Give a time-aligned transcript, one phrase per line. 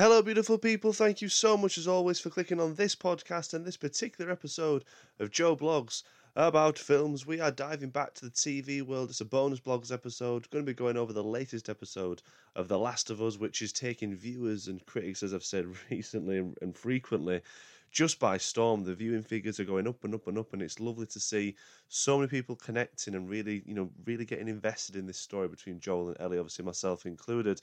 [0.00, 0.94] Hello, beautiful people.
[0.94, 4.82] Thank you so much, as always, for clicking on this podcast and this particular episode
[5.18, 7.26] of Joe Blogs about films.
[7.26, 9.10] We are diving back to the TV world.
[9.10, 10.48] It's a bonus blogs episode.
[10.48, 12.22] Going to be going over the latest episode
[12.56, 16.38] of The Last of Us, which is taking viewers and critics, as I've said recently
[16.62, 17.42] and frequently,
[17.90, 18.84] just by storm.
[18.84, 21.56] The viewing figures are going up and up and up, and it's lovely to see
[21.88, 25.78] so many people connecting and really, you know, really getting invested in this story between
[25.78, 27.60] Joel and Ellie, obviously myself included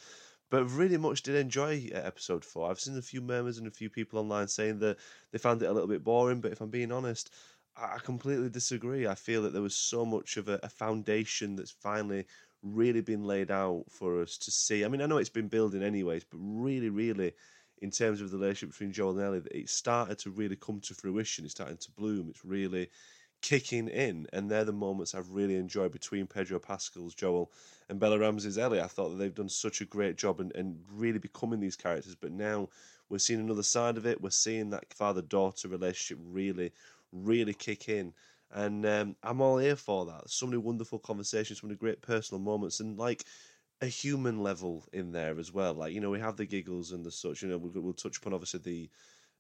[0.49, 2.69] but really much did enjoy uh, episode four.
[2.69, 4.97] I've seen a few murmurs and a few people online saying that
[5.31, 7.31] they found it a little bit boring, but if I'm being honest,
[7.75, 9.07] I completely disagree.
[9.07, 12.25] I feel that there was so much of a, a foundation that's finally
[12.63, 14.83] really been laid out for us to see.
[14.83, 17.33] I mean, I know it's been building anyways, but really, really,
[17.81, 20.95] in terms of the relationship between Joel and Ellie, it started to really come to
[20.95, 21.45] fruition.
[21.45, 22.29] It's starting to bloom.
[22.29, 22.89] It's really
[23.41, 27.51] kicking in, and they're the moments I've really enjoyed between Pedro Pascal's Joel
[27.89, 28.81] and Bella Ramsey's Ellie.
[28.81, 32.15] I thought that they've done such a great job and, and really becoming these characters,
[32.15, 32.69] but now
[33.09, 34.21] we're seeing another side of it.
[34.21, 36.73] We're seeing that father daughter relationship really,
[37.11, 38.13] really kick in.
[38.51, 40.29] And um, I'm all here for that.
[40.29, 43.23] So many wonderful conversations, so many great personal moments, and like
[43.81, 45.73] a human level in there as well.
[45.73, 47.41] Like you know, we have the giggles and the such.
[47.41, 48.89] You know, we'll, we'll touch upon obviously the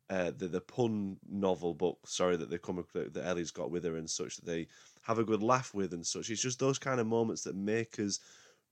[0.09, 3.83] uh, the the pun novel book, sorry, that they come that, that Ellie's got with
[3.83, 4.67] her and such that they
[5.01, 6.29] have a good laugh with and such.
[6.29, 8.19] It's just those kind of moments that make us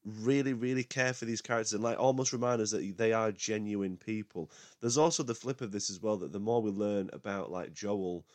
[0.06, 3.97] really, really care for these characters and like almost remind us that they are genuine
[3.97, 4.52] people.
[4.80, 7.73] There's also the flip of this as well that the more we learn about like
[7.73, 8.25] Joel,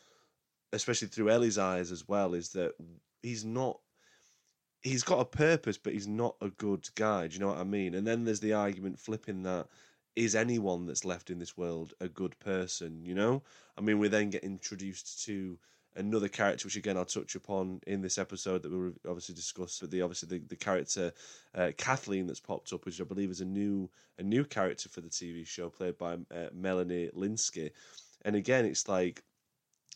[0.73, 2.73] especially through Ellie's eyes as well, is that
[3.23, 3.79] he's not
[4.81, 7.27] he's got a purpose, but he's not a good guy.
[7.27, 7.95] Do you know what I mean?
[7.95, 9.67] And then there's the argument flipping that
[10.15, 13.05] is anyone that's left in this world a good person?
[13.05, 13.43] You know,
[13.77, 15.57] I mean, we then get introduced to
[15.95, 19.79] another character, which again I'll touch upon in this episode that we'll obviously discuss.
[19.79, 21.13] But the obviously the, the character
[21.55, 25.01] uh, Kathleen that's popped up, which I believe is a new a new character for
[25.01, 27.71] the TV show, played by uh, Melanie Lynskey.
[28.23, 29.23] And again, it's like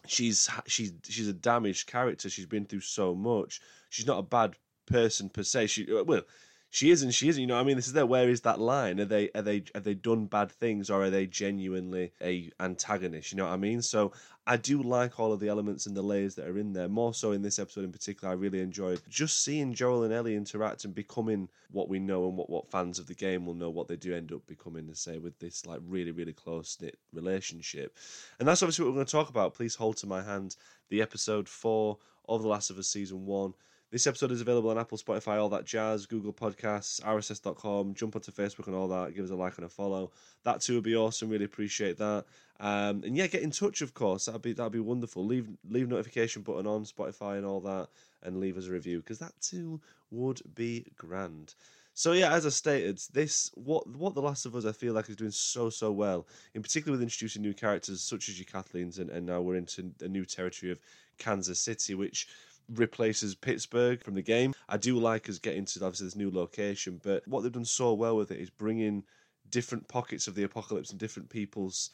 [0.08, 2.30] she's she's she's a damaged character.
[2.30, 3.62] She's been through so much.
[3.90, 5.68] She's not a bad person per se.
[5.68, 6.24] She well
[6.70, 7.42] she is and she isn't.
[7.42, 8.06] You know, I mean, this is there.
[8.06, 9.00] Where is that line?
[9.00, 13.32] Are they are they have they done bad things or are they genuinely a antagonist?
[13.32, 13.82] You know what I mean?
[13.82, 14.12] So
[14.46, 16.88] I do like all of the elements and the layers that are in there.
[16.88, 20.36] More so in this episode in particular, I really enjoyed just seeing Joel and Ellie
[20.36, 23.70] interact and becoming what we know and what what fans of the game will know
[23.70, 24.88] what they do end up becoming.
[24.88, 27.96] To say with this like really really close knit relationship,
[28.40, 29.54] and that's obviously what we're going to talk about.
[29.54, 30.58] Please hold to my hand
[30.90, 31.98] the episode four
[32.28, 33.54] of The Last of Us season one.
[33.92, 37.94] This episode is available on Apple, Spotify, all that jazz, Google Podcasts, RSS.com.
[37.94, 39.16] Jump onto Facebook and all that.
[39.16, 40.12] Give us a like and a follow.
[40.44, 41.30] That too would be awesome.
[41.30, 42.26] Really appreciate that.
[42.60, 44.26] Um, and yeah, get in touch, of course.
[44.26, 45.26] That'd be that'd be wonderful.
[45.26, 47.90] Leave leave notification button on Spotify and all that,
[48.24, 49.80] and leave us a review because that too
[50.10, 51.54] would be grand.
[51.94, 55.10] So yeah, as I stated, this what what The Last of Us I feel like
[55.10, 58.98] is doing so so well, in particular with introducing new characters such as your Kathleen's,
[59.00, 60.80] and, and now we're into a new territory of
[61.18, 62.28] Kansas City, which
[62.74, 64.54] replaces Pittsburgh from the game.
[64.68, 67.94] I do like us getting to obviously this new location, but what they've done so
[67.94, 69.04] well with it is bringing
[69.50, 71.92] different pockets of the apocalypse and different people's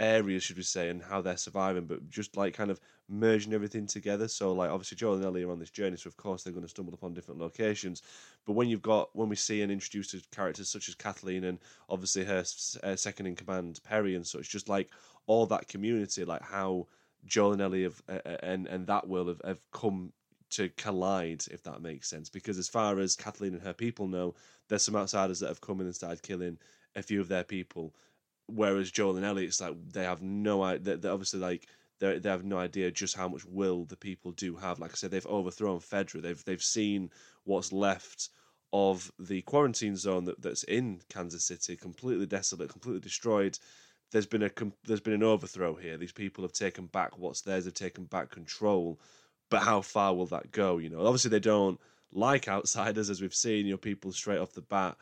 [0.00, 3.86] areas, should we say, and how they're surviving, but just like kind of merging everything
[3.86, 4.28] together.
[4.28, 6.64] So, like, obviously, Joel and Ellie are on this journey, so of course they're going
[6.64, 8.02] to stumble upon different locations.
[8.46, 11.58] But when you've got, when we see and introduce characters such as Kathleen and
[11.88, 12.44] obviously her
[12.82, 14.90] uh, second in command, Perry, and such, just like
[15.26, 16.86] all that community, like how
[17.26, 20.12] Joel and Ellie have, uh, and and that will have, have come
[20.50, 22.28] to collide, if that makes sense.
[22.28, 24.34] Because as far as Kathleen and her people know,
[24.68, 26.58] there's some outsiders that have come in and started killing
[26.94, 27.94] a few of their people.
[28.46, 30.96] Whereas Joel and Ellie, it's like they have no idea.
[30.96, 31.66] They're obviously like
[31.98, 34.78] they they have no idea just how much will the people do have.
[34.78, 36.22] Like I said, they've overthrown Fedra.
[36.22, 37.10] They've they've seen
[37.44, 38.28] what's left
[38.72, 43.56] of the quarantine zone that, that's in Kansas City, completely desolate, completely destroyed
[44.14, 44.50] there's been a
[44.86, 45.96] there's been an overthrow here.
[45.98, 47.64] These people have taken back what's theirs.
[47.64, 49.00] They've taken back control.
[49.50, 50.78] But how far will that go?
[50.78, 51.80] You know, obviously they don't
[52.12, 53.66] like outsiders, as we've seen.
[53.66, 54.96] You know, people straight off the bat,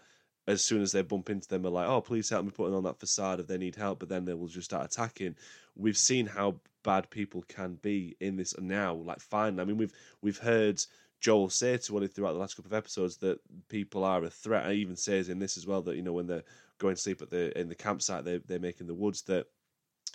[0.47, 2.85] as soon as they bump into them, are like, "Oh, please help me putting on
[2.85, 5.37] that facade." If they need help, but then they will just start attacking.
[5.77, 8.95] We've seen how bad people can be in this now.
[8.95, 9.61] Like, fine.
[9.61, 9.93] I mean, we've
[10.23, 10.81] we've heard
[11.21, 14.65] Joel say to Ellie throughout the last couple of episodes that people are a threat.
[14.65, 16.45] I even says in this as well that you know when they're
[16.83, 19.47] going to sleep at the in the campsite they they make in the woods that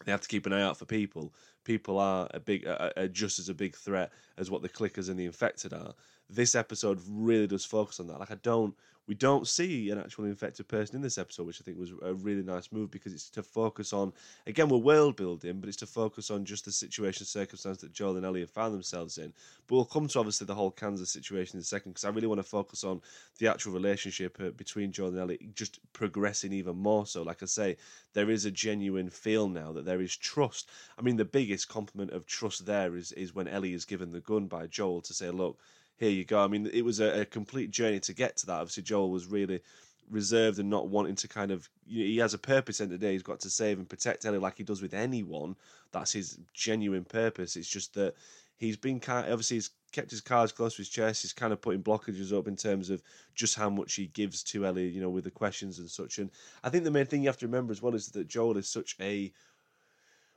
[0.06, 1.34] they have to keep an eye out for people.
[1.64, 2.68] People are a big,
[3.12, 5.94] just as a big threat as what the clickers and the infected are.
[6.29, 8.19] This episode really does focus on that.
[8.19, 8.75] Like I don't
[9.07, 12.13] we don't see an actual infected person in this episode, which I think was a
[12.13, 14.12] really nice move because it's to focus on
[14.45, 18.18] again we're world building, but it's to focus on just the situation, circumstance that Joel
[18.18, 19.31] and Ellie have found themselves in.
[19.65, 22.27] But we'll come to obviously the whole Kansas situation in a second because I really
[22.27, 23.01] want to focus on
[23.39, 27.07] the actual relationship uh, between Joel and Ellie just progressing even more.
[27.07, 27.77] So, like I say,
[28.12, 30.69] there is a genuine feel now that there is trust.
[31.00, 34.19] I mean, the biggest compliment of trust there is is when Ellie is given the
[34.19, 35.57] gun by Joel to say, "Look."
[35.98, 36.44] Here you go.
[36.44, 38.60] I mean, it was a, a complete journey to get to that.
[38.60, 39.62] Obviously, Joel was really
[40.10, 42.98] reserved and not wanting to kind of you know, he has a purpose in the
[42.98, 43.14] day.
[43.14, 45.56] He's got to save and protect Ellie like he does with anyone.
[45.92, 47.56] That's his genuine purpose.
[47.56, 48.14] It's just that
[48.58, 51.24] he's been kind of, obviously he's kept his cards close to his chest.
[51.24, 53.02] He's kind of putting blockages up in terms of
[53.36, 56.20] just how much he gives to Ellie you know with the questions and such.
[56.20, 56.30] And
[56.64, 58.70] I think the main thing you have to remember as well is that Joel is
[58.70, 59.32] such a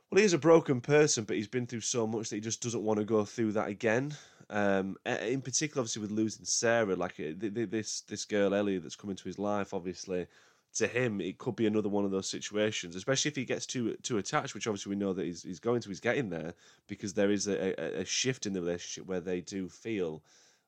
[0.09, 2.61] well he is a broken person but he's been through so much that he just
[2.61, 4.13] doesn't want to go through that again
[4.51, 9.09] um, in particular, obviously with losing Sarah, like uh, this this girl Ellie that's come
[9.09, 10.27] into his life, obviously
[10.73, 13.95] to him it could be another one of those situations, especially if he gets too
[14.03, 15.89] too attached, which obviously we know that he's he's going to.
[15.89, 16.53] He's getting there
[16.87, 20.23] because there is a, a, a shift in the relationship where they do feel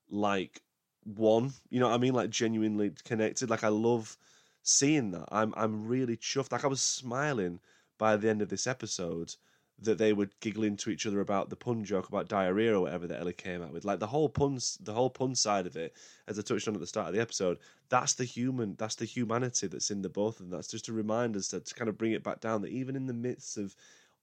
[0.09, 0.61] like
[1.03, 1.53] one.
[1.69, 2.13] You know what I mean?
[2.13, 3.49] Like genuinely connected.
[3.49, 4.17] Like I love
[4.61, 5.29] seeing that.
[5.31, 6.51] I'm I'm really chuffed.
[6.51, 7.59] Like I was smiling
[7.97, 9.35] by the end of this episode
[9.79, 13.07] that they were giggling to each other about the pun joke about diarrhea or whatever
[13.07, 13.83] that Ellie came out with.
[13.83, 15.95] Like the whole puns, the whole pun side of it,
[16.27, 17.57] as I touched on at the start of the episode,
[17.89, 20.57] that's the human, that's the humanity that's in the both of them.
[20.57, 22.95] That's just to remind us to, to kind of bring it back down that even
[22.95, 23.75] in the midst of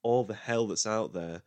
[0.02, 1.42] all the hell that's out there,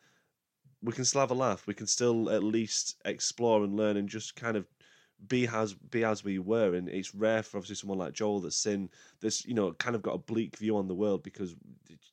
[0.81, 1.65] we can still have a laugh.
[1.65, 4.67] We can still at least explore and learn and just kind of
[5.27, 8.65] be as be as we were, and it's rare for obviously someone like Joel that's
[8.65, 8.89] in
[9.21, 11.55] this, you know, kind of got a bleak view on the world because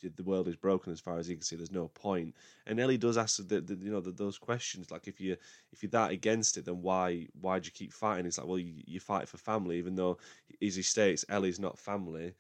[0.03, 1.57] the world is broken as far as you can see.
[1.57, 2.35] There's no point.
[2.67, 5.37] And Ellie does ask the, the you know the, those questions like if you
[5.73, 8.27] if you're that against it, then why why do you keep fighting?
[8.27, 10.19] It's like well you, you fight for family, even though
[10.62, 12.35] as he states Ellie's not family,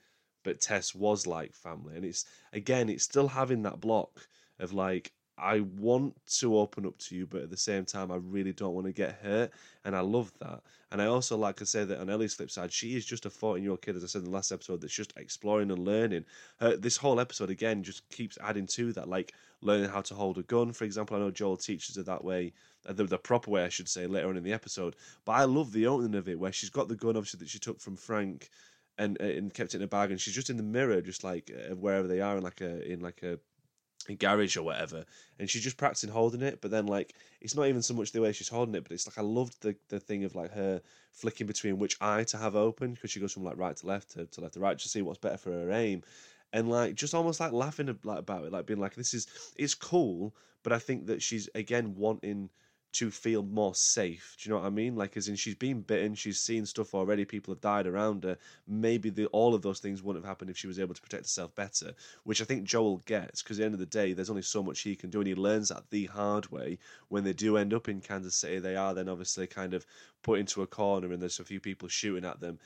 [0.44, 4.28] but Tess was like family, and it's again it's still having that block
[4.58, 8.16] of like I want to open up to you, but at the same time, I
[8.16, 9.50] really don't want to get hurt.
[9.84, 10.60] And I love that.
[10.92, 13.30] And I also like to say that on Ellie's flip side, she is just a
[13.30, 15.84] 14 year old kid, as I said in the last episode, that's just exploring and
[15.84, 16.24] learning.
[16.78, 19.32] This whole episode, again, just keeps adding to that, like
[19.62, 21.16] learning how to hold a gun, for example.
[21.16, 22.52] I know Joel teaches her that way,
[22.86, 24.96] uh, the, the proper way, I should say, later on in the episode.
[25.24, 27.58] But I love the opening of it, where she's got the gun, obviously, that she
[27.58, 28.50] took from Frank.
[28.98, 31.24] And, uh, and kept it in a bag, and she's just in the mirror, just
[31.24, 33.38] like uh, wherever they are, in like a in like a
[34.16, 35.04] garage or whatever,
[35.38, 36.60] and she's just practicing holding it.
[36.60, 39.06] But then, like, it's not even so much the way she's holding it, but it's
[39.06, 40.80] like I loved the the thing of like her
[41.12, 44.12] flicking between which eye to have open because she goes from like right to left
[44.12, 46.02] to, to left to right to see what's better for her aim,
[46.52, 49.26] and like just almost like laughing about it, like being like, this is
[49.56, 52.50] it's cool, but I think that she's again wanting
[52.92, 54.36] to feel more safe.
[54.38, 54.96] Do you know what I mean?
[54.96, 58.36] Like, as in, she's been bitten, she's seen stuff already, people have died around her.
[58.66, 61.24] Maybe the, all of those things wouldn't have happened if she was able to protect
[61.24, 61.92] herself better,
[62.24, 64.62] which I think Joel gets, because at the end of the day, there's only so
[64.62, 66.78] much he can do, and he learns that the hard way.
[67.08, 69.86] When they do end up in Kansas City, they are then obviously kind of
[70.22, 72.58] put into a corner, and there's a few people shooting at them.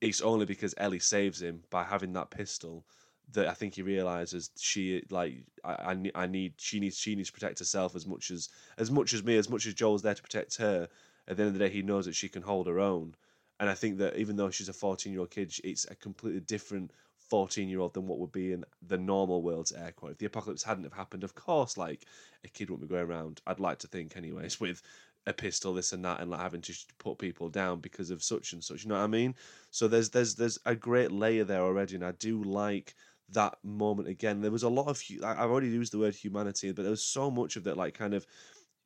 [0.00, 2.84] It's only because Ellie saves him by having that pistol
[3.32, 7.28] that I think he realizes she like I, I, I need she needs she needs
[7.28, 8.48] to protect herself as much as
[8.78, 10.88] as much as me as much as Joel's there to protect her.
[11.28, 13.14] At the end of the day, he knows that she can hold her own,
[13.60, 16.40] and I think that even though she's a fourteen year old kid, it's a completely
[16.40, 16.90] different
[17.30, 20.12] fourteen year old than what would be in the normal world's air quote.
[20.12, 22.06] If the apocalypse hadn't have happened, of course, like
[22.44, 23.40] a kid wouldn't be going around.
[23.46, 24.82] I'd like to think, anyways, with
[25.26, 28.52] a pistol, this and that, and like having to put people down because of such
[28.52, 28.82] and such.
[28.82, 29.36] You know what I mean?
[29.70, 32.94] So there's there's there's a great layer there already, and I do like
[33.30, 34.40] that moment again.
[34.40, 37.30] There was a lot of I've already used the word humanity, but there was so
[37.30, 38.26] much of that, like kind of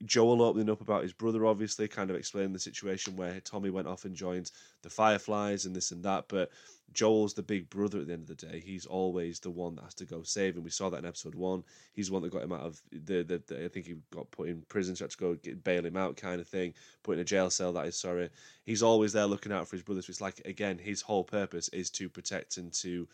[0.04, 3.88] Joel opening up about his brother, obviously, kind of explaining the situation where Tommy went
[3.88, 4.50] off and joined
[4.82, 6.26] the Fireflies and this and that.
[6.28, 6.50] But
[6.92, 8.60] Joel's the big brother at the end of the day.
[8.60, 10.64] He's always the one that has to go save him.
[10.64, 11.64] We saw that in episode one.
[11.94, 14.30] He's the one that got him out of the, the, the I think he got
[14.30, 16.74] put in prison, so had to go get, bail him out, kind of thing.
[17.02, 17.72] Put in a jail cell.
[17.72, 18.28] That is sorry.
[18.64, 20.06] He's always there looking out for his brothers.
[20.06, 23.08] So it's like again, his whole purpose is to protect and to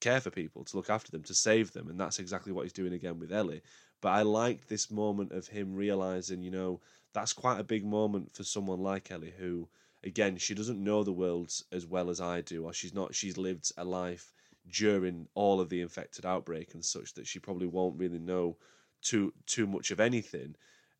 [0.00, 2.72] care for people, to look after them, to save them, and that's exactly what he's
[2.72, 3.62] doing again with Ellie.
[4.00, 6.80] But I like this moment of him realizing, you know,
[7.14, 9.68] that's quite a big moment for someone like Ellie, who,
[10.04, 13.14] again, she doesn't know the world as well as I do, or she's not.
[13.14, 14.32] She's lived a life
[14.70, 18.56] during all of the infected outbreak and such that she probably won't really know
[19.02, 20.54] too too much of anything.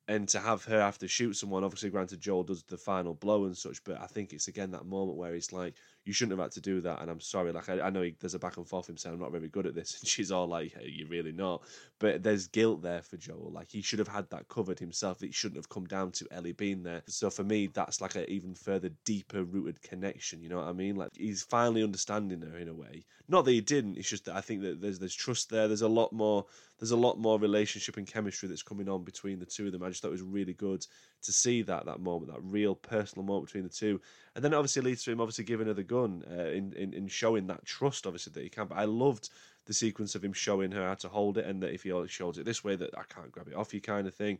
[0.09, 3.45] and to have her have to shoot someone, obviously, granted, Joel does the final blow
[3.45, 5.75] and such, but I think it's again that moment where he's like,
[6.09, 7.53] "You shouldn't have had to do that," and I'm sorry.
[7.53, 9.49] Like I, I know he, there's a back and forth him saying, "I'm not very
[9.49, 11.63] good at this," and she's all like, hey, "You're really not,"
[11.99, 13.51] but there's guilt there for Joel.
[13.53, 15.23] Like he should have had that covered himself.
[15.23, 17.03] It shouldn't have come down to Ellie being there.
[17.09, 20.41] So for me, that's like an even further deeper rooted connection.
[20.41, 20.97] You know what I mean?
[20.97, 23.05] Like he's finally understanding her in a way.
[23.29, 23.99] Not that he didn't.
[23.99, 25.69] It's just that I think that there's there's trust there.
[25.69, 26.47] There's a lot more
[26.79, 29.83] there's a lot more relationship and chemistry that's coming on between the two of them.
[29.83, 30.87] I just thought it was really good
[31.23, 34.01] to see that that moment, that real personal moment between the two,
[34.35, 37.09] and then obviously leads to him obviously giving her the gun uh, in, in in
[37.09, 38.67] showing that trust obviously that he can.
[38.67, 39.31] But I loved
[39.67, 42.39] the sequence of him showing her how to hold it, and that if he shows
[42.39, 44.39] it this way, that I can't grab it off you, kind of thing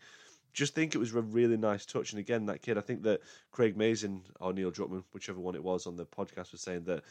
[0.53, 2.13] just think it was a really nice touch.
[2.13, 3.21] And again, that kid, I think that
[3.53, 7.05] Craig Mazin or Neil Druckmann, whichever one it was on the podcast, was saying that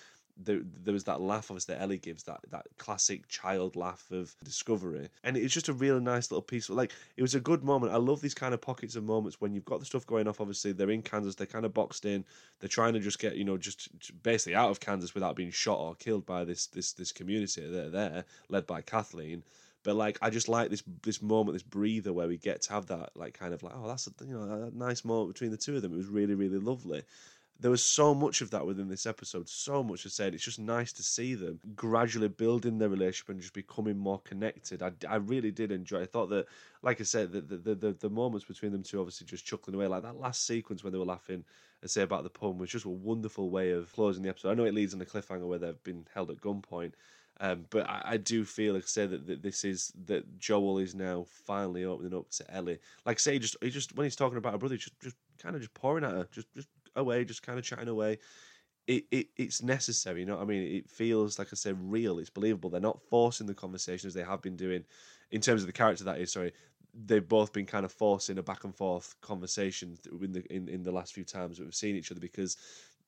[0.44, 4.36] there, there was that laugh obviously that Ellie gives that that classic child laugh of
[4.44, 5.10] discovery.
[5.24, 6.70] And it's just a really nice little piece.
[6.70, 7.94] Like it was a good moment.
[7.94, 10.42] I love these kind of pockets of moments when you've got the stuff going off.
[10.42, 11.36] Obviously they're in Kansas.
[11.36, 12.26] They're kind of boxed in.
[12.60, 13.90] They're trying to just get you know just
[14.24, 17.68] basically out of Kansas without being shot or killed by this this this community.
[17.70, 19.44] They're there led by Kathleen.
[19.84, 22.88] But like I just like this this moment, this breather where we get to have
[22.88, 25.58] that like kind of like oh that's a you know a nice moment between the
[25.58, 25.94] two of them.
[25.94, 27.04] It was really really lovely
[27.60, 30.28] there was so much of that within this episode, so much to say.
[30.28, 34.84] It's just nice to see them gradually building their relationship and just becoming more connected.
[34.84, 36.02] I, I really did enjoy.
[36.02, 36.48] I thought that,
[36.84, 39.88] like I said, the, the the, the moments between them two, obviously just chuckling away,
[39.88, 41.44] like that last sequence when they were laughing
[41.82, 44.52] and say about the poem was just a wonderful way of closing the episode.
[44.52, 46.94] I know it leads on a cliffhanger where they've been held at gunpoint.
[47.40, 50.80] Um, but I, I, do feel, like I say, that, that this is that Joel
[50.80, 52.80] is now finally opening up to Ellie.
[53.06, 55.62] Like say, just he just when he's talking about her brother, just just kind of
[55.62, 58.20] just pouring at her, just just away, just kind of chatting away.
[58.88, 60.64] It, it it's necessary, you know what I mean?
[60.64, 62.20] It feels like I said, real.
[62.20, 62.70] It's believable.
[62.70, 64.86] They're not forcing the conversation as they have been doing,
[65.32, 66.06] in terms of the character.
[66.06, 66.54] That is, sorry,
[67.06, 70.84] they've both been kind of forcing a back and forth conversation in the in, in
[70.84, 72.58] the last few times that we've seen each other because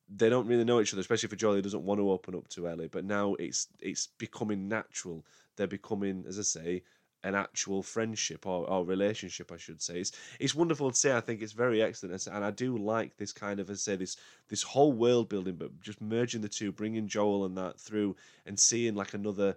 [0.10, 2.68] they don't really know each other, especially for Jolie doesn't want to open up to
[2.68, 2.88] Ellie.
[2.88, 5.26] But now it's it's becoming natural.
[5.56, 6.84] They're becoming, as I say,
[7.24, 10.00] an actual friendship or, or relationship, I should say.
[10.00, 11.16] It's it's wonderful to say.
[11.16, 13.96] I think it's very excellent, and I do like this kind of, as I say,
[13.98, 18.16] this this whole world building, but just merging the two, bringing Joel and that through,
[18.46, 19.56] and seeing like another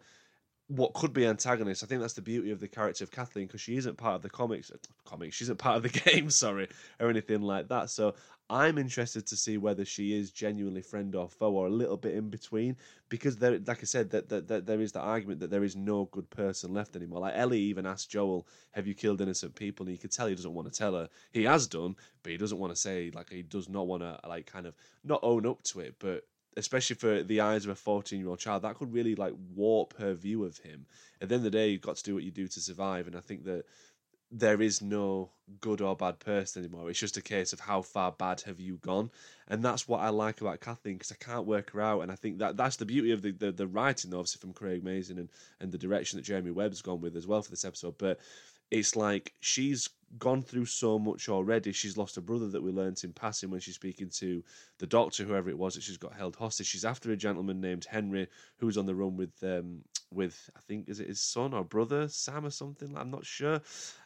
[0.68, 1.82] what could be antagonist.
[1.82, 4.22] I think that's the beauty of the character of Kathleen because she isn't part of
[4.22, 4.70] the comics.
[4.70, 7.90] Uh, comics, she isn't part of the game, sorry, or anything like that.
[7.90, 8.14] So
[8.52, 12.14] I'm interested to see whether she is genuinely friend or foe or a little bit
[12.14, 12.76] in between
[13.08, 15.74] because there, like I said, that, that, that there is the argument that there is
[15.74, 17.20] no good person left anymore.
[17.20, 20.34] Like Ellie even asked Joel, "Have you killed innocent people?" And you could tell he
[20.34, 21.08] doesn't want to tell her.
[21.32, 24.20] He has done, but he doesn't want to say like he does not want to
[24.28, 26.24] like kind of not own up to it, but
[26.58, 29.96] especially for the eyes of a 14 year old child, that could really like warp
[29.98, 30.84] her view of him.
[31.20, 33.06] At the end of the day, you've got to do what you do to survive.
[33.06, 33.64] And I think that
[34.32, 36.88] there is no good or bad person anymore.
[36.88, 39.10] It's just a case of how far bad have you gone,
[39.46, 42.16] and that's what I like about Kathleen because I can't work her out, and I
[42.16, 45.28] think that that's the beauty of the, the, the writing, obviously from Craig Mazin and
[45.60, 47.98] and the direction that Jeremy Webb's gone with as well for this episode.
[47.98, 48.18] But
[48.70, 51.72] it's like she's gone through so much already.
[51.72, 54.42] She's lost a brother that we learnt in passing when she's speaking to
[54.78, 56.66] the doctor, whoever it was that she's got held hostage.
[56.66, 58.28] She's after a gentleman named Henry
[58.58, 61.64] who was on the run with um, with I think is it his son or
[61.64, 62.96] brother Sam or something.
[62.96, 63.60] I'm not sure,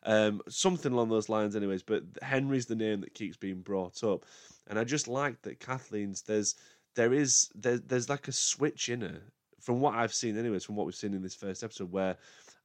[0.04, 1.56] um, something along those lines.
[1.56, 4.25] Anyways, but Henry's the name that keeps being brought up,
[4.68, 6.54] and I just like that Kathleen's there's
[6.94, 9.20] there is there, there's like a switch in her
[9.60, 12.16] from what I've seen, anyways, from what we've seen in this first episode where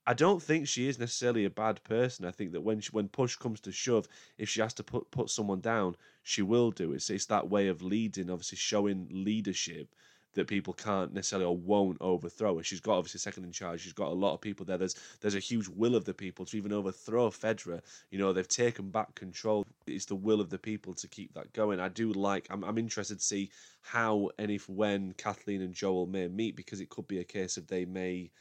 [0.08, 2.26] I don't think she is necessarily a bad person.
[2.26, 5.12] I think that when she, when push comes to shove, if she has to put
[5.12, 7.08] put someone down, she will do it.
[7.10, 9.94] It's that way of leading, obviously showing leadership
[10.34, 12.64] that people can't necessarily or won't overthrow her.
[12.64, 13.82] She's got obviously second in charge.
[13.82, 14.78] She's got a lot of people there.
[14.78, 17.82] There's there's a huge will of the people to even overthrow Fedra.
[18.10, 19.66] You know they've taken back control.
[19.86, 21.80] It's the will of the people to keep that going.
[21.80, 22.48] I do like.
[22.50, 26.82] I'm I'm interested to see how and if when Kathleen and Joel may meet because
[26.82, 28.32] it could be a case of they may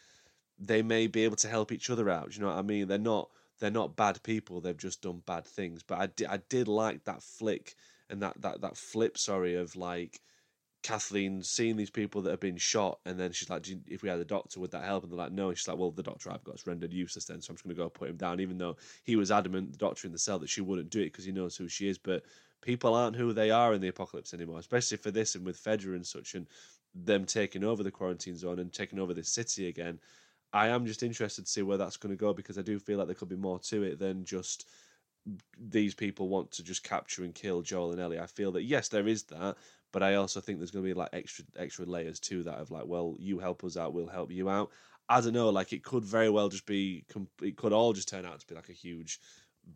[0.60, 2.34] they may be able to help each other out.
[2.34, 2.86] you know what I mean?
[2.86, 4.60] They're not they're not bad people.
[4.60, 5.82] They've just done bad things.
[5.82, 7.74] But I did I did like that flick
[8.08, 9.18] and that that that flip.
[9.18, 10.20] Sorry, of like
[10.82, 14.18] Kathleen seeing these people that have been shot, and then she's like, "If we had
[14.18, 16.30] a doctor, would that help?" And they're like, "No." And she's like, "Well, the doctor
[16.30, 18.40] I've got is rendered useless then, so I'm just going to go put him down."
[18.40, 21.06] Even though he was adamant, the doctor in the cell, that she wouldn't do it
[21.06, 21.98] because he knows who she is.
[21.98, 22.24] But
[22.62, 25.94] people aren't who they are in the apocalypse anymore, especially for this and with Fedra
[25.94, 26.46] and such, and
[26.94, 30.00] them taking over the quarantine zone and taking over this city again.
[30.52, 32.98] I am just interested to see where that's going to go because I do feel
[32.98, 34.68] like there could be more to it than just
[35.58, 38.18] these people want to just capture and kill Joel and Ellie.
[38.18, 39.56] I feel that yes, there is that,
[39.92, 42.70] but I also think there's going to be like extra extra layers to that of
[42.70, 44.70] like, well, you help us out, we'll help you out.
[45.08, 47.04] I don't know, like it could very well just be,
[47.42, 49.18] it could all just turn out to be like a huge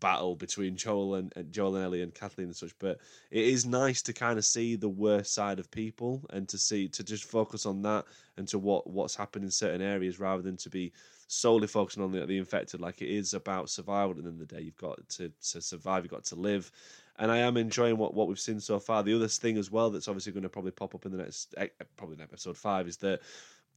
[0.01, 2.77] battle between Joel and, Joel and Ellie and Kathleen and such.
[2.79, 2.99] But
[3.31, 6.89] it is nice to kind of see the worst side of people and to see
[6.89, 8.05] to just focus on that
[8.37, 10.93] and to what what's happened in certain areas rather than to be
[11.27, 12.81] solely focusing on the, the infected.
[12.81, 14.11] Like it is about survival.
[14.11, 16.05] At the end of the day, you've got to to survive.
[16.05, 16.71] You've got to live.
[17.17, 19.05] And I am enjoying what, what we've seen so far.
[19.05, 21.55] The other thing as well that's obviously going to probably pop up in the next,
[21.57, 23.21] eh, probably in episode five, is that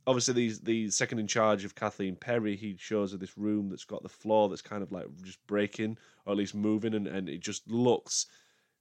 [0.07, 3.85] obviously the the second in charge of Kathleen Perry, he shows her this room that's
[3.85, 7.29] got the floor that's kind of like just breaking or at least moving, and, and
[7.29, 8.25] it just looks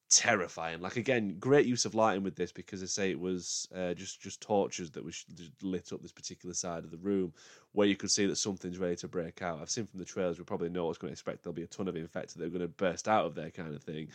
[0.08, 0.80] terrifying.
[0.80, 4.20] Like again, great use of lighting with this because they say it was uh, just
[4.20, 5.24] just torches that was
[5.60, 7.32] lit up this particular side of the room
[7.72, 9.60] where you could see that something's ready to break out.
[9.60, 11.42] I've seen from the trailers, we probably know what's going to expect.
[11.42, 13.74] There'll be a ton of infected that are going to burst out of there, kind
[13.74, 14.08] of thing.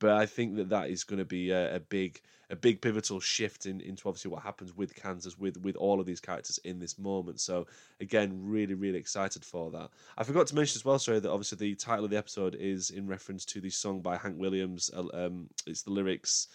[0.00, 3.20] But I think that that is going to be a, a, big, a big pivotal
[3.20, 6.78] shift in, into obviously what happens with Kansas, with with all of these characters in
[6.78, 7.40] this moment.
[7.40, 7.66] So
[8.00, 9.90] again, really, really excited for that.
[10.16, 12.90] I forgot to mention as well, sorry, that obviously the title of the episode is
[12.90, 14.90] in reference to the song by Hank Williams.
[14.96, 16.48] Uh, um, it's the lyrics.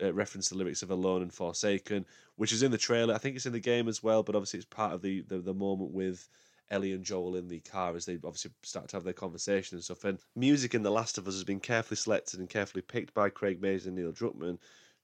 [0.00, 3.12] Uh, reference the lyrics of Alone and Forsaken, which is in the trailer.
[3.12, 5.38] I think it's in the game as well, but obviously it's part of the the,
[5.38, 6.28] the moment with
[6.70, 9.84] Ellie and Joel in the car as they obviously start to have their conversation and
[9.84, 10.04] stuff.
[10.04, 13.30] And music in The Last of Us has been carefully selected and carefully picked by
[13.30, 14.58] Craig Mazin and Neil Druckmann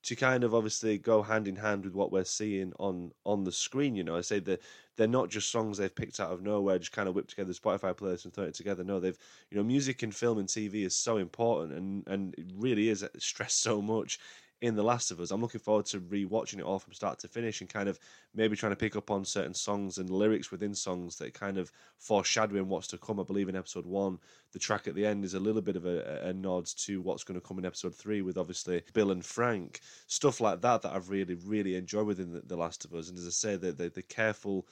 [0.04, 3.52] to kind of obviously go hand in hand with what we're seeing on on the
[3.52, 3.96] screen.
[3.96, 4.60] You know, I say that
[4.96, 7.94] they're not just songs they've picked out of nowhere, just kind of whipped together Spotify
[7.94, 8.84] playlist and thrown it together.
[8.84, 9.18] No, they've
[9.50, 13.04] you know, music in film and TV is so important and and it really is
[13.18, 14.18] stressed so much
[14.64, 15.30] in The Last of Us.
[15.30, 17.98] I'm looking forward to rewatching it all from start to finish and kind of
[18.34, 21.70] maybe trying to pick up on certain songs and lyrics within songs that kind of
[21.98, 23.20] foreshadowing what's to come.
[23.20, 24.18] I believe in episode one,
[24.52, 27.24] the track at the end is a little bit of a, a nod to what's
[27.24, 29.80] going to come in episode three with obviously Bill and Frank.
[30.06, 33.10] Stuff like that that I've really, really enjoyed within The, the Last of Us.
[33.10, 34.66] And as I say, the, the, the careful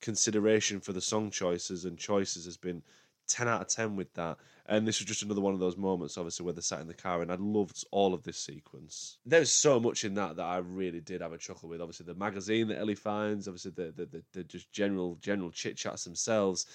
[0.00, 2.82] consideration for the song choices and choices has been
[3.26, 4.38] 10 out of 10 with that.
[4.68, 6.94] And this was just another one of those moments, obviously, where they sat in the
[6.94, 9.18] car, and I loved all of this sequence.
[9.24, 11.80] There's so much in that that I really did have a chuckle with.
[11.80, 15.76] Obviously, the magazine that Ellie finds, obviously, the, the, the, the just general general chit
[15.76, 16.66] chats themselves.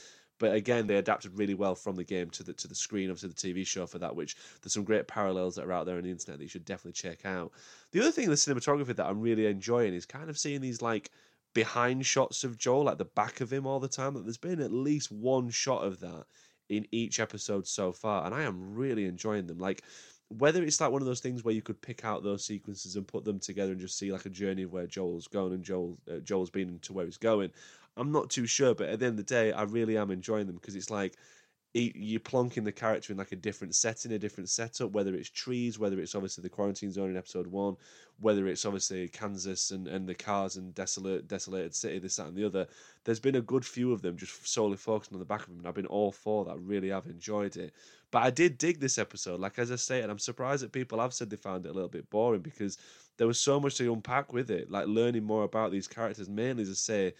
[0.41, 3.29] But again, they adapted really well from the game to the to the screen, obviously
[3.29, 6.03] the TV show for that, which there's some great parallels that are out there on
[6.03, 7.51] the internet that you should definitely check out.
[7.91, 11.11] The other thing, the cinematography that I'm really enjoying is kind of seeing these like
[11.53, 14.13] behind shots of Joel, like the back of him all the time.
[14.13, 16.25] That there's been at least one shot of that
[16.69, 19.59] in each episode so far, and I am really enjoying them.
[19.59, 19.83] Like
[20.37, 23.05] whether it's like one of those things where you could pick out those sequences and
[23.07, 25.97] put them together and just see like a journey of where Joel's going and Joel
[26.09, 27.51] uh, Joel's been to where he's going.
[27.97, 30.47] I'm not too sure, but at the end of the day, I really am enjoying
[30.47, 31.17] them because it's like
[31.73, 35.79] you're plonking the character in like a different setting, a different setup, whether it's trees,
[35.79, 37.77] whether it's obviously the quarantine zone in episode one,
[38.19, 42.35] whether it's obviously Kansas and, and the cars and desolate desolated city, this, that and
[42.35, 42.67] the other.
[43.05, 45.59] There's been a good few of them just solely focusing on the back of them,
[45.59, 46.59] and I've been all for that.
[46.59, 47.73] Really have enjoyed it.
[48.11, 49.39] But I did dig this episode.
[49.39, 51.73] Like as I say, and I'm surprised that people have said they found it a
[51.73, 52.77] little bit boring because
[53.17, 56.65] there was so much to unpack with it, like learning more about these characters, mainly
[56.65, 57.13] to say,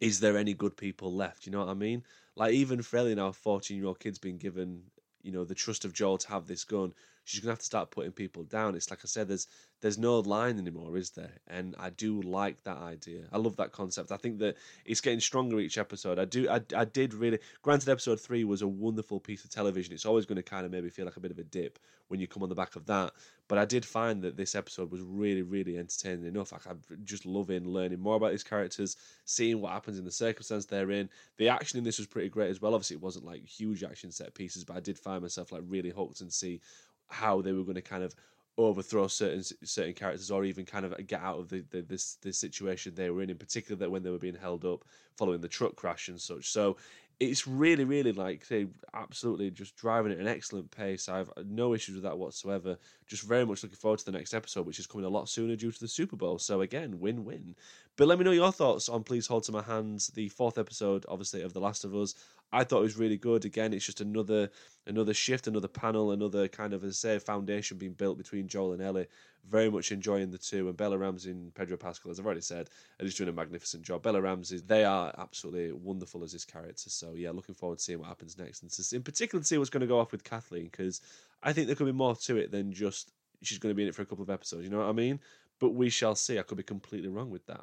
[0.00, 1.46] is there any good people left?
[1.46, 2.02] You know what I mean?
[2.38, 4.84] Like even Freddie now, fourteen year old kid's been given
[5.22, 6.94] you know the trust of Joel to have this gun.
[7.28, 8.74] She's gonna have to start putting people down.
[8.74, 9.48] It's like I said, there's
[9.80, 11.32] there's no line anymore, is there?
[11.46, 13.20] And I do like that idea.
[13.30, 14.10] I love that concept.
[14.10, 16.18] I think that it's getting stronger each episode.
[16.18, 16.48] I do.
[16.48, 17.38] I, I did really.
[17.62, 19.92] Granted, episode three was a wonderful piece of television.
[19.92, 22.18] It's always going to kind of maybe feel like a bit of a dip when
[22.18, 23.12] you come on the back of that.
[23.46, 26.52] But I did find that this episode was really, really entertaining enough.
[26.52, 30.66] Like, I'm just loving learning more about these characters, seeing what happens in the circumstance
[30.66, 31.08] they're in.
[31.36, 32.74] The action in this was pretty great as well.
[32.74, 35.90] Obviously, it wasn't like huge action set pieces, but I did find myself like really
[35.90, 36.60] hooked and see
[37.08, 38.14] how they were going to kind of
[38.58, 42.38] overthrow certain certain characters or even kind of get out of the, the this this
[42.38, 44.84] situation they were in in particular that when they were being held up
[45.16, 46.50] following the truck crash and such.
[46.50, 46.76] So
[47.20, 51.08] it's really really like they absolutely just driving at an excellent pace.
[51.08, 52.76] I've no issues with that whatsoever.
[53.06, 55.54] Just very much looking forward to the next episode which is coming a lot sooner
[55.54, 56.38] due to the super bowl.
[56.38, 57.54] So again win-win
[57.98, 61.04] but let me know your thoughts on please hold to my hands the fourth episode
[61.08, 62.14] obviously of the last of us
[62.52, 63.44] I thought it was really good.
[63.44, 64.50] Again, it's just another
[64.86, 68.72] another shift, another panel, another kind of, as I say, foundation being built between Joel
[68.72, 69.06] and Ellie.
[69.46, 70.68] Very much enjoying the two.
[70.68, 73.82] And Bella Ramsey and Pedro Pascal, as I've already said, are just doing a magnificent
[73.82, 74.02] job.
[74.02, 76.90] Bella Ramsey, they are absolutely wonderful as his character.
[76.90, 78.62] So, yeah, looking forward to seeing what happens next.
[78.62, 81.00] And in particular, to see what's going to go off with Kathleen, because
[81.42, 83.88] I think there could be more to it than just she's going to be in
[83.88, 84.64] it for a couple of episodes.
[84.64, 85.20] You know what I mean?
[85.60, 86.38] But we shall see.
[86.38, 87.60] I could be completely wrong with that.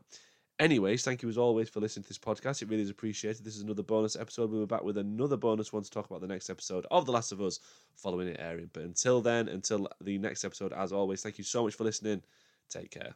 [0.57, 2.61] Anyways, thank you as always for listening to this podcast.
[2.61, 3.43] It really is appreciated.
[3.43, 4.49] This is another bonus episode.
[4.49, 7.11] We'll be back with another bonus one to talk about the next episode of The
[7.11, 7.59] Last of Us
[7.95, 8.69] following it airing.
[8.71, 12.21] But until then, until the next episode, as always, thank you so much for listening.
[12.69, 13.15] Take care.